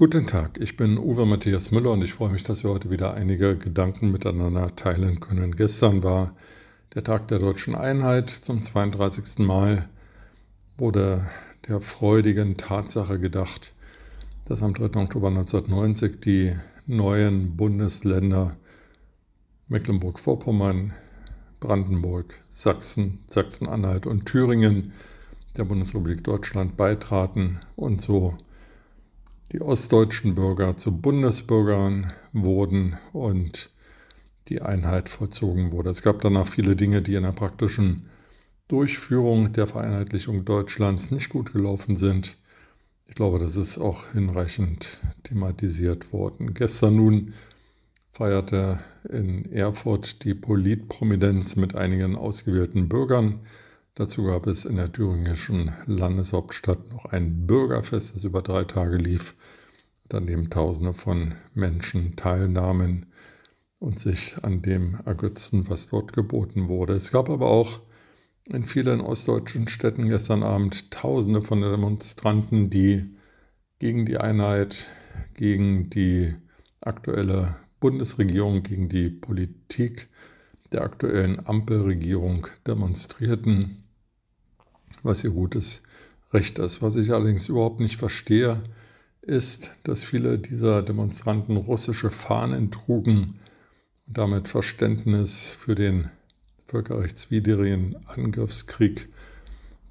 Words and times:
Guten 0.00 0.26
Tag, 0.26 0.58
ich 0.58 0.78
bin 0.78 0.96
Uwe 0.96 1.26
Matthias 1.26 1.72
Müller 1.72 1.90
und 1.90 2.00
ich 2.00 2.14
freue 2.14 2.30
mich, 2.30 2.42
dass 2.42 2.64
wir 2.64 2.70
heute 2.70 2.88
wieder 2.88 3.12
einige 3.12 3.58
Gedanken 3.58 4.10
miteinander 4.10 4.74
teilen 4.74 5.20
können. 5.20 5.54
Gestern 5.54 6.02
war 6.02 6.34
der 6.94 7.04
Tag 7.04 7.28
der 7.28 7.38
deutschen 7.38 7.74
Einheit. 7.74 8.30
Zum 8.30 8.62
32. 8.62 9.40
Mal 9.40 9.90
wurde 10.78 11.26
der 11.68 11.82
freudigen 11.82 12.56
Tatsache 12.56 13.18
gedacht, 13.18 13.74
dass 14.46 14.62
am 14.62 14.72
3. 14.72 14.84
Oktober 15.02 15.28
1990 15.28 16.18
die 16.22 16.56
neuen 16.86 17.58
Bundesländer 17.58 18.56
Mecklenburg-Vorpommern, 19.68 20.94
Brandenburg, 21.60 22.40
Sachsen, 22.48 23.18
Sachsen-Anhalt 23.26 24.06
und 24.06 24.24
Thüringen 24.24 24.94
der 25.58 25.64
Bundesrepublik 25.64 26.24
Deutschland 26.24 26.78
beitraten 26.78 27.60
und 27.76 28.00
so 28.00 28.38
die 29.52 29.60
ostdeutschen 29.60 30.34
Bürger 30.34 30.76
zu 30.76 30.96
Bundesbürgern 30.96 32.12
wurden 32.32 32.98
und 33.12 33.70
die 34.48 34.62
Einheit 34.62 35.08
vollzogen 35.08 35.72
wurde. 35.72 35.90
Es 35.90 36.02
gab 36.02 36.20
danach 36.20 36.46
viele 36.46 36.76
Dinge, 36.76 37.02
die 37.02 37.14
in 37.14 37.24
der 37.24 37.32
praktischen 37.32 38.08
Durchführung 38.68 39.52
der 39.52 39.66
Vereinheitlichung 39.66 40.44
Deutschlands 40.44 41.10
nicht 41.10 41.28
gut 41.28 41.52
gelaufen 41.52 41.96
sind. 41.96 42.36
Ich 43.08 43.16
glaube, 43.16 43.40
das 43.40 43.56
ist 43.56 43.78
auch 43.78 44.12
hinreichend 44.12 44.98
thematisiert 45.24 46.12
worden. 46.12 46.54
Gestern 46.54 46.94
nun 46.94 47.34
feierte 48.12 48.78
in 49.08 49.50
Erfurt 49.52 50.24
die 50.24 50.34
Politprominenz 50.34 51.56
mit 51.56 51.74
einigen 51.74 52.14
ausgewählten 52.14 52.88
Bürgern. 52.88 53.40
Dazu 53.94 54.24
gab 54.24 54.46
es 54.46 54.64
in 54.64 54.76
der 54.76 54.92
thüringischen 54.92 55.72
Landeshauptstadt 55.86 56.90
noch 56.90 57.06
ein 57.06 57.46
Bürgerfest, 57.46 58.14
das 58.14 58.24
über 58.24 58.40
drei 58.42 58.64
Tage 58.64 58.96
lief, 58.96 59.34
an 60.12 60.26
dem 60.26 60.50
Tausende 60.50 60.92
von 60.92 61.34
Menschen 61.54 62.16
teilnahmen 62.16 63.06
und 63.78 63.98
sich 63.98 64.36
an 64.42 64.62
dem 64.62 64.98
ergötzten, 65.04 65.68
was 65.68 65.88
dort 65.88 66.12
geboten 66.12 66.68
wurde. 66.68 66.94
Es 66.94 67.12
gab 67.12 67.30
aber 67.30 67.46
auch 67.48 67.80
in 68.44 68.64
vielen 68.64 69.00
ostdeutschen 69.00 69.68
Städten 69.68 70.08
gestern 70.08 70.42
Abend 70.42 70.90
Tausende 70.90 71.42
von 71.42 71.60
Demonstranten, 71.60 72.70
die 72.70 73.06
gegen 73.78 74.06
die 74.06 74.18
Einheit, 74.18 74.88
gegen 75.34 75.90
die 75.90 76.34
aktuelle 76.80 77.56
Bundesregierung, 77.80 78.62
gegen 78.62 78.88
die 78.88 79.08
Politik 79.08 80.08
der 80.72 80.82
aktuellen 80.82 81.46
Ampelregierung 81.46 82.46
demonstrierten 82.66 83.80
was 85.02 85.24
ihr 85.24 85.30
gutes 85.30 85.82
Recht 86.32 86.58
ist. 86.58 86.82
Was 86.82 86.96
ich 86.96 87.12
allerdings 87.12 87.48
überhaupt 87.48 87.80
nicht 87.80 87.96
verstehe, 87.96 88.62
ist, 89.22 89.70
dass 89.84 90.02
viele 90.02 90.38
dieser 90.38 90.82
Demonstranten 90.82 91.56
russische 91.56 92.10
Fahnen 92.10 92.70
trugen 92.70 93.38
und 94.06 94.18
damit 94.18 94.48
Verständnis 94.48 95.48
für 95.48 95.74
den 95.74 96.10
völkerrechtswidrigen 96.66 97.96
Angriffskrieg 98.06 99.08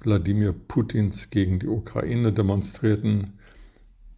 Wladimir 0.00 0.52
Putins 0.52 1.28
gegen 1.28 1.58
die 1.58 1.66
Ukraine 1.66 2.32
demonstrierten. 2.32 3.34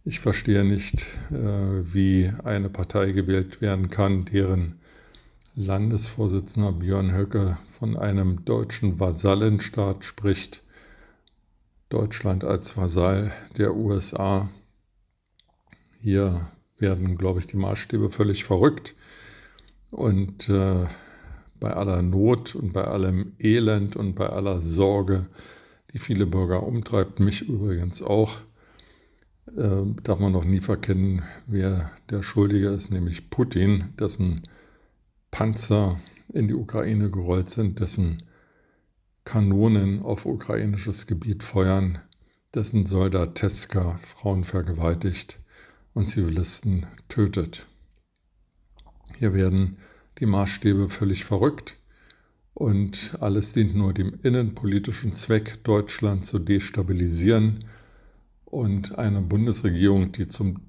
Ich 0.05 0.21
verstehe 0.21 0.63
nicht, 0.63 1.05
äh, 1.29 1.93
wie 1.93 2.31
eine 2.43 2.69
Partei 2.69 3.11
gewählt 3.11 3.59
werden 3.59 3.89
kann, 3.89 4.25
deren 4.25 4.75
Landesvorsitzender 5.55 6.71
Björn 6.71 7.13
Höcke 7.13 7.59
von 7.77 7.95
einem 7.95 8.43
deutschen 8.43 8.99
Vasallenstaat 8.99 10.03
spricht 10.03 10.63
Deutschland 11.89 12.43
als 12.43 12.75
Vasall 12.75 13.31
der 13.55 13.75
USA. 13.75 14.49
Hier 16.01 16.47
werden, 16.79 17.17
glaube 17.17 17.39
ich, 17.39 17.45
die 17.45 17.57
Maßstäbe 17.57 18.09
völlig 18.09 18.45
verrückt. 18.45 18.95
Und 19.91 20.49
äh, 20.49 20.87
bei 21.59 21.71
aller 21.71 22.01
Not 22.01 22.55
und 22.55 22.73
bei 22.73 22.85
allem 22.85 23.33
Elend 23.37 23.95
und 23.95 24.15
bei 24.15 24.27
aller 24.27 24.59
Sorge, 24.59 25.27
die 25.93 25.99
viele 25.99 26.25
Bürger 26.25 26.63
umtreibt, 26.63 27.19
mich 27.19 27.47
übrigens 27.47 28.01
auch, 28.01 28.37
äh, 29.55 29.85
darf 30.01 30.17
man 30.17 30.31
noch 30.31 30.45
nie 30.45 30.61
verkennen, 30.61 31.21
wer 31.45 31.91
der 32.09 32.23
Schuldige 32.23 32.69
ist, 32.69 32.89
nämlich 32.89 33.29
Putin, 33.29 33.93
dessen 33.99 34.41
Panzer 35.33 35.99
in 36.31 36.47
die 36.47 36.53
Ukraine 36.53 37.09
gerollt 37.09 37.49
sind, 37.49 37.79
dessen 37.79 38.21
Kanonen 39.25 40.03
auf 40.03 40.27
ukrainisches 40.27 41.07
Gebiet 41.07 41.41
feuern, 41.41 41.97
dessen 42.53 42.85
Soldateska 42.85 43.97
Frauen 43.97 44.43
vergewaltigt 44.43 45.39
und 45.95 46.05
Zivilisten 46.05 46.85
tötet. 47.09 47.65
Hier 49.17 49.33
werden 49.33 49.77
die 50.19 50.27
Maßstäbe 50.27 50.89
völlig 50.89 51.25
verrückt 51.25 51.77
und 52.53 53.17
alles 53.19 53.53
dient 53.53 53.75
nur 53.75 53.91
dem 53.91 54.19
innenpolitischen 54.21 55.15
Zweck, 55.15 55.63
Deutschland 55.63 56.27
zu 56.27 56.37
destabilisieren 56.37 57.65
und 58.45 58.99
eine 58.99 59.21
Bundesregierung, 59.21 60.11
die 60.11 60.27
zum, 60.27 60.61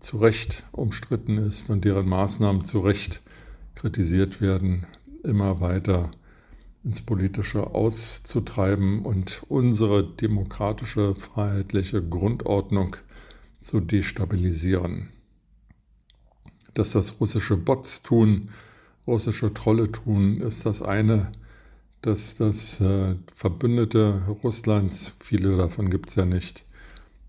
zu 0.00 0.18
Recht 0.18 0.64
umstritten 0.72 1.38
ist 1.38 1.70
und 1.70 1.84
deren 1.84 2.08
Maßnahmen 2.08 2.64
zu 2.64 2.80
Recht 2.80 3.22
kritisiert 3.74 4.40
werden, 4.40 4.86
immer 5.22 5.60
weiter 5.60 6.10
ins 6.84 7.00
Politische 7.00 7.74
auszutreiben 7.74 9.04
und 9.04 9.42
unsere 9.48 10.04
demokratische, 10.04 11.14
freiheitliche 11.14 12.02
Grundordnung 12.02 12.96
zu 13.58 13.80
destabilisieren. 13.80 15.08
Dass 16.74 16.92
das 16.92 17.20
russische 17.20 17.56
Bots 17.56 18.02
tun, 18.02 18.50
russische 19.06 19.54
Trolle 19.54 19.90
tun, 19.90 20.40
ist 20.40 20.66
das 20.66 20.82
eine. 20.82 21.32
Dass 22.02 22.36
das 22.36 22.80
äh, 22.82 23.14
Verbündete 23.34 24.24
Russlands, 24.42 25.14
viele 25.20 25.56
davon 25.56 25.88
gibt 25.88 26.10
es 26.10 26.16
ja 26.16 26.26
nicht, 26.26 26.64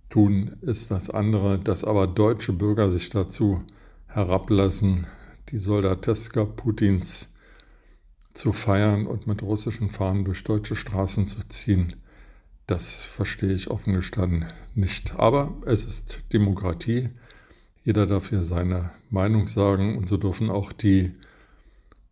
tun, 0.10 0.58
ist 0.62 0.92
das 0.92 1.10
andere. 1.10 1.60
Dass 1.60 1.86
aber 1.86 2.08
deutsche 2.08 2.52
Bürger 2.52 2.92
sich 2.92 3.10
dazu 3.10 3.64
herablassen, 4.08 5.08
die 5.50 5.58
Soldateska 5.58 6.46
Putins 6.46 7.34
zu 8.34 8.52
feiern 8.52 9.08
und 9.08 9.28
mit 9.28 9.42
russischen 9.42 9.90
Fahnen 9.90 10.26
durch 10.26 10.44
deutsche 10.44 10.76
Straßen 10.76 11.28
zu 11.28 11.48
ziehen, 11.48 11.96
das 12.68 13.04
verstehe 13.04 13.54
ich 13.54 13.70
offen 13.70 13.94
gestanden 13.94 14.46
nicht. 14.74 15.16
Aber 15.16 15.54
es 15.66 15.86
ist 15.86 16.20
Demokratie. 16.34 17.10
Jeder 17.84 18.08
darf 18.08 18.30
hier 18.30 18.42
seine 18.42 18.92
Meinung 19.12 19.48
sagen 19.48 19.98
und 19.98 20.08
so 20.08 20.18
dürfen 20.18 20.50
auch 20.50 20.72
die 20.72 21.14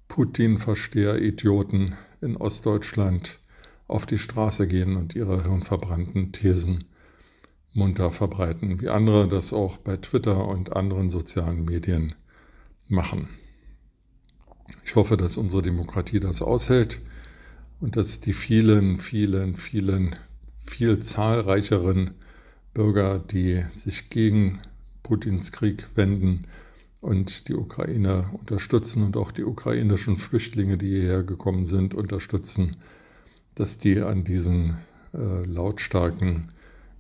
Putin-Versteher-Idioten 0.08 1.98
in 2.22 2.38
Ostdeutschland 2.38 3.40
auf 3.88 4.06
die 4.06 4.20
Straße 4.20 4.68
gehen 4.68 4.96
und 4.96 5.16
ihre 5.16 5.44
hirnverbrannten 5.44 6.32
Thesen 6.32 6.86
munter 7.74 8.12
verbreiten, 8.12 8.80
wie 8.80 8.90
andere 8.90 9.28
das 9.28 9.52
auch 9.52 9.78
bei 9.78 9.98
Twitter 9.98 10.48
und 10.48 10.76
anderen 10.76 11.10
sozialen 11.10 11.66
Medien 11.66 12.14
machen. 12.88 13.30
Ich 14.86 14.96
hoffe, 14.96 15.18
dass 15.18 15.38
unsere 15.38 15.62
Demokratie 15.62 16.20
das 16.20 16.42
aushält 16.42 17.02
und 17.80 17.96
dass 17.96 18.22
die 18.22 18.34
vielen, 18.34 19.00
vielen, 19.00 19.56
vielen, 19.56 20.16
viel 20.66 21.00
zahlreicheren 21.00 22.12
Bürger, 22.74 23.20
die 23.20 23.64
sich 23.76 24.10
gegen 24.10 24.60
Putins 25.04 25.52
Krieg 25.52 25.86
wenden 25.96 26.48
und 27.02 27.50
die 27.50 27.54
Ukraine 27.54 28.30
unterstützen 28.32 29.04
und 29.04 29.18
auch 29.18 29.32
die 29.32 29.44
ukrainischen 29.44 30.18
Flüchtlinge, 30.18 30.78
die 30.78 31.02
hierher 31.02 31.24
gekommen 31.24 31.66
sind, 31.66 31.94
unterstützen, 31.94 32.78
dass 33.56 33.78
die 33.78 34.00
an 34.00 34.24
diesen 34.24 34.78
äh, 35.14 35.46
lautstarken 35.46 36.52